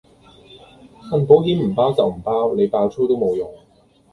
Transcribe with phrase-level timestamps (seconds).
[1.11, 3.53] 份保險唔包就唔包，你爆粗都冇用